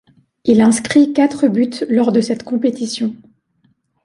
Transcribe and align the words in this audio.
Il 0.45 0.61
inscrit 0.61 1.13
quatre 1.13 1.47
buts 1.47 1.69
lors 1.89 2.11
de 2.11 2.21
cette 2.21 2.41
compétition. 2.41 3.15